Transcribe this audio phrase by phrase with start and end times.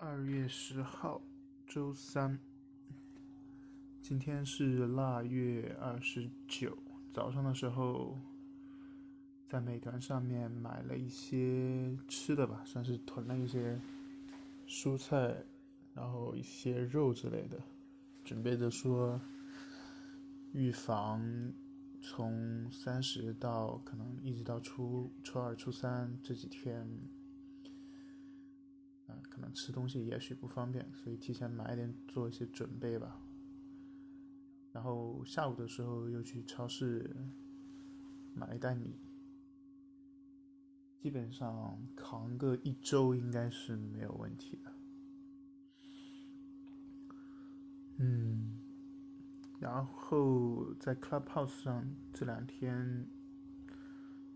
[0.00, 1.20] 二月十号，
[1.66, 2.38] 周三。
[4.00, 6.78] 今天是腊月二十九。
[7.10, 8.16] 早上的时候，
[9.48, 13.76] 在美团上面买了一些吃的吧，算是囤了一些
[14.68, 15.44] 蔬菜，
[15.94, 17.60] 然后一些肉之类的，
[18.24, 19.20] 准备着说
[20.52, 21.52] 预防
[22.00, 26.88] 从三十到可能一直到初初二、初三这几天。
[29.54, 33.20] 吃东西也许不方便，所以提前买一点做一些准备吧。
[34.72, 37.16] 然后下午的时候又去超市
[38.34, 38.94] 买一袋米，
[41.00, 44.72] 基本上扛个一周应该是没有问题的。
[47.96, 48.60] 嗯，
[49.58, 53.08] 然后在 Clubhouse 上这两天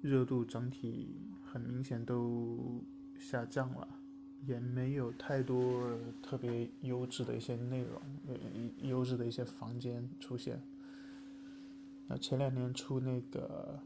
[0.00, 2.84] 热度整体很明显都
[3.16, 4.01] 下降了。
[4.44, 8.02] 也没有太多特别优质的一些内容，
[8.82, 10.60] 优质的一些房间出现。
[12.08, 13.78] 那前两年出那个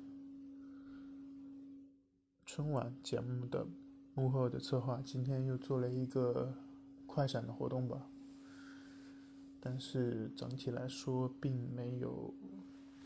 [2.47, 3.67] 春晚节目的
[4.15, 6.55] 幕后的策划，今天又做了一个
[7.07, 8.09] 快闪的活动吧。
[9.61, 12.33] 但是整体来说，并没有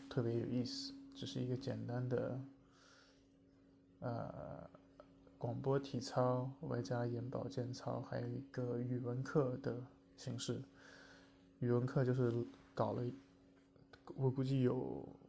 [0.07, 2.41] 特别有意思，只是一个简单的，
[3.99, 4.69] 呃。
[5.41, 9.83] 广播体操外加眼保健操，还有一个语文课的
[10.15, 10.61] 形式。
[11.57, 13.03] 语文课就是搞了，
[14.13, 15.19] 我估计有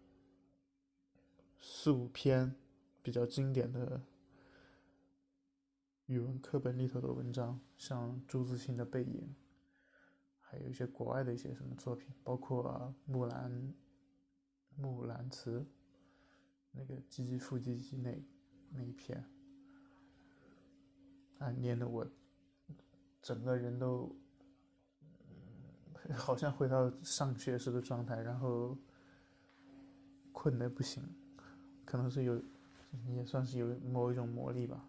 [1.63, 2.55] 四五篇
[3.03, 4.03] 比较经典的
[6.05, 9.23] 语文课本里头的文章，像朱自清的《背影》，
[10.41, 13.75] 还有一些国外的一些什么作品，包括木兰
[14.77, 15.65] 木兰辞
[16.71, 18.23] 那个唧唧复唧唧那
[18.75, 19.27] 那一篇。
[21.43, 22.07] 啊，念的我
[23.21, 24.15] 整个人都，
[26.15, 28.79] 好像回到上学时的状态，然后
[30.31, 31.03] 困的不行，
[31.85, 32.41] 可能是有，
[33.09, 34.89] 也算是有某一种魔力吧，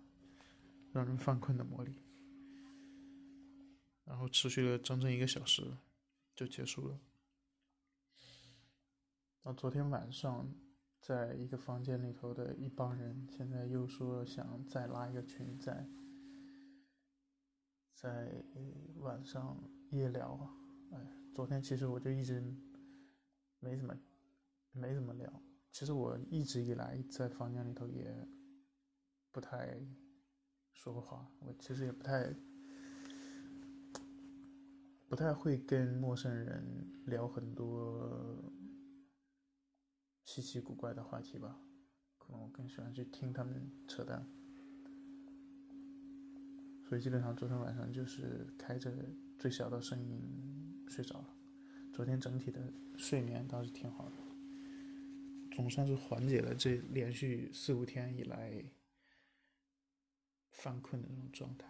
[0.91, 1.95] 让人犯困的魔力。
[4.05, 5.63] 然后持续了整整一个小时，
[6.35, 6.99] 就结束了。
[9.41, 10.53] 那昨天晚上，
[11.01, 15.89] 在一个房间里头的一帮人，现在又说想再拉一个群在。
[18.03, 18.29] 在
[18.97, 19.57] 晚上
[19.91, 20.53] 夜聊啊，
[20.91, 20.99] 哎，
[21.33, 22.41] 昨天其实我就一直
[23.61, 23.97] 没怎么
[24.73, 25.41] 没怎么聊。
[25.71, 28.13] 其实我一直以来在房间里头也
[29.31, 29.79] 不太
[30.73, 32.35] 说过话，我其实也不太
[35.07, 38.37] 不太会跟陌生人聊很多
[40.25, 41.57] 稀奇古怪的话题吧，
[42.17, 44.29] 可能我更喜欢去听他们扯淡。
[46.93, 48.93] 所以基本上昨天晚上就是开着
[49.39, 51.35] 最小的声音睡着了。
[51.91, 54.15] 昨天整体的睡眠倒是挺好的，
[55.55, 58.63] 总算是缓解了这连续四五天以来
[60.51, 61.67] 犯困的那种状态。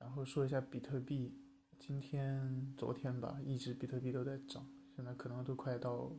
[0.00, 1.40] 然后说一下比特币，
[1.78, 6.12] 今天、昨天吧，一直比特币都在涨，现在可能都快到。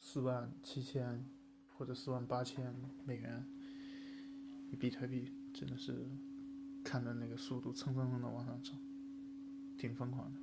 [0.00, 1.24] 四万七千
[1.74, 3.44] 或者四万八千美元
[4.78, 6.08] 比特币，真的是
[6.82, 8.78] 看着那个速度蹭蹭蹭的往上涨，
[9.76, 10.40] 挺疯狂的。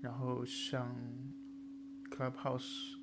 [0.00, 0.96] 然后像
[2.10, 2.96] Clubhouse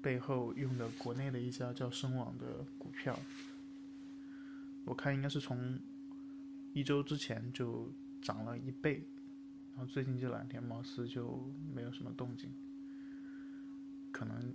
[0.00, 3.18] 背后用的国内的一家叫深网的股票，
[4.84, 5.80] 我看应该是从
[6.72, 7.92] 一周之前就
[8.22, 9.08] 涨了一倍，
[9.74, 12.52] 然后最近这两天貌似就没有什么动静。
[14.16, 14.54] 可能，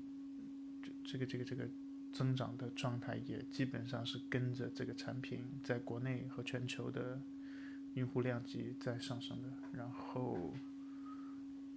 [0.81, 1.69] 这这个这个这个
[2.11, 7.21] 增长的状态也基本上是跟着这个产品在国内和全球的
[7.93, 9.53] 用户量级在上升的。
[9.71, 10.51] 然后，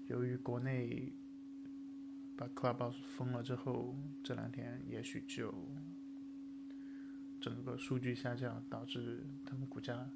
[0.06, 1.12] 由于国内
[2.36, 5.52] 把 Clubhouse 封了之后，这两天也许就
[7.38, 10.10] 整个数据下降，导致他们股价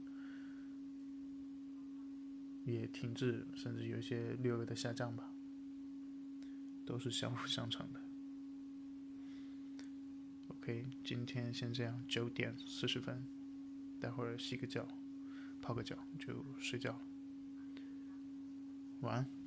[2.64, 5.34] 也停滞，甚至有一些略微的下降吧。
[6.88, 8.00] 都是相辅相成的。
[10.48, 13.26] OK，今天先这样，九点四十分，
[14.00, 14.88] 待会儿洗个脚，
[15.60, 16.98] 泡个脚就睡觉。
[19.00, 19.37] 晚安。